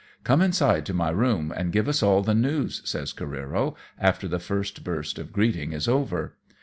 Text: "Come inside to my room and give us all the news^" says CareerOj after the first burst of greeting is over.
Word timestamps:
"Come 0.23 0.41
inside 0.41 0.83
to 0.87 0.95
my 0.95 1.11
room 1.11 1.53
and 1.55 1.71
give 1.71 1.87
us 1.87 2.01
all 2.01 2.23
the 2.23 2.33
news^" 2.33 2.83
says 2.87 3.13
CareerOj 3.13 3.75
after 3.99 4.27
the 4.27 4.39
first 4.39 4.83
burst 4.83 5.19
of 5.19 5.31
greeting 5.31 5.73
is 5.73 5.87
over. 5.87 6.33